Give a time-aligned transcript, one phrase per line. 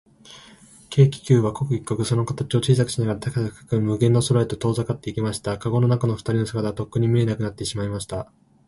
[0.89, 5.59] 軽気球は、刻一刻、その形を小さくしながら、高く高く、無限の空へと遠ざかっていきました。
[5.59, 8.31] かごの中のふたりの姿は、とっくに見えなくなっていました。